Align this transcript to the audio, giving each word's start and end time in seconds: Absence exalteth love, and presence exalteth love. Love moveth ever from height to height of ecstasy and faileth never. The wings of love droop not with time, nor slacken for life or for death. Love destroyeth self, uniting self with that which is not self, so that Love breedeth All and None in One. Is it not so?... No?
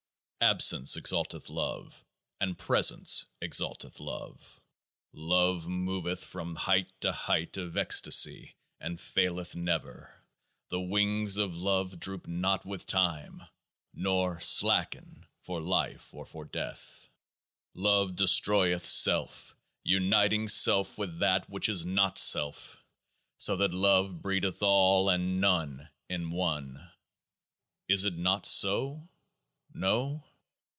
Absence 0.43 0.97
exalteth 0.97 1.51
love, 1.51 2.03
and 2.41 2.57
presence 2.57 3.27
exalteth 3.41 3.99
love. 3.99 4.59
Love 5.13 5.67
moveth 5.67 6.23
ever 6.23 6.31
from 6.31 6.55
height 6.55 6.87
to 7.01 7.11
height 7.11 7.57
of 7.57 7.77
ecstasy 7.77 8.55
and 8.79 8.99
faileth 8.99 9.55
never. 9.55 10.11
The 10.69 10.79
wings 10.79 11.37
of 11.37 11.55
love 11.55 11.99
droop 11.99 12.25
not 12.27 12.65
with 12.65 12.87
time, 12.87 13.43
nor 13.93 14.39
slacken 14.41 15.27
for 15.43 15.61
life 15.61 16.11
or 16.11 16.25
for 16.25 16.43
death. 16.43 17.07
Love 17.75 18.15
destroyeth 18.15 18.83
self, 18.83 19.53
uniting 19.83 20.47
self 20.47 20.97
with 20.97 21.19
that 21.19 21.47
which 21.51 21.69
is 21.69 21.85
not 21.85 22.17
self, 22.17 22.83
so 23.37 23.55
that 23.57 23.75
Love 23.75 24.23
breedeth 24.23 24.63
All 24.63 25.07
and 25.07 25.39
None 25.39 25.87
in 26.09 26.31
One. 26.31 26.81
Is 27.87 28.05
it 28.05 28.15
not 28.17 28.47
so?... 28.47 29.07
No? 29.71 30.25